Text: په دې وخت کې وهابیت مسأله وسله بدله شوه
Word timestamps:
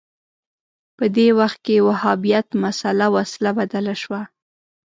په 0.97 1.05
دې 1.15 1.27
وخت 1.39 1.59
کې 1.65 1.85
وهابیت 1.87 2.47
مسأله 2.63 3.07
وسله 3.15 3.49
بدله 3.59 3.93
شوه 4.01 4.21